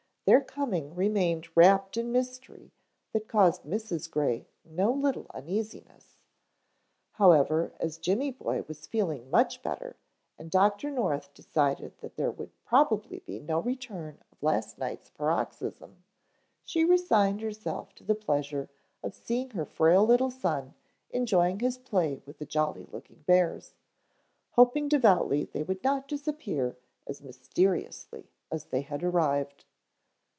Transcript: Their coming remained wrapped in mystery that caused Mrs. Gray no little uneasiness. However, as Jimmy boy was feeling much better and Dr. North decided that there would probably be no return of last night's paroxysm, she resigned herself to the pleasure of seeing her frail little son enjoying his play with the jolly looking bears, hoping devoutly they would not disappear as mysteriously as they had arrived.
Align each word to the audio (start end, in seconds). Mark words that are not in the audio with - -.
Their 0.27 0.41
coming 0.41 0.95
remained 0.95 1.49
wrapped 1.57 1.97
in 1.97 2.11
mystery 2.11 2.71
that 3.11 3.27
caused 3.27 3.63
Mrs. 3.63 4.09
Gray 4.09 4.45
no 4.63 4.91
little 4.93 5.25
uneasiness. 5.33 6.15
However, 7.13 7.73
as 7.81 7.97
Jimmy 7.97 8.31
boy 8.31 8.63
was 8.67 8.85
feeling 8.87 9.29
much 9.31 9.61
better 9.63 9.97
and 10.37 10.49
Dr. 10.51 10.89
North 10.91 11.33
decided 11.33 11.97
that 11.97 12.15
there 12.15 12.29
would 12.31 12.51
probably 12.63 13.19
be 13.25 13.39
no 13.39 13.59
return 13.59 14.19
of 14.31 14.41
last 14.43 14.77
night's 14.77 15.09
paroxysm, 15.09 16.03
she 16.63 16.85
resigned 16.85 17.41
herself 17.41 17.93
to 17.95 18.03
the 18.05 18.15
pleasure 18.15 18.69
of 19.03 19.15
seeing 19.15 19.49
her 19.49 19.65
frail 19.65 20.05
little 20.05 20.31
son 20.31 20.75
enjoying 21.09 21.59
his 21.59 21.77
play 21.79 22.21
with 22.27 22.37
the 22.37 22.45
jolly 22.45 22.85
looking 22.91 23.23
bears, 23.27 23.73
hoping 24.51 24.87
devoutly 24.87 25.45
they 25.45 25.63
would 25.63 25.83
not 25.83 26.07
disappear 26.07 26.77
as 27.07 27.21
mysteriously 27.23 28.29
as 28.51 28.65
they 28.65 28.81
had 28.81 29.03
arrived. 29.03 29.65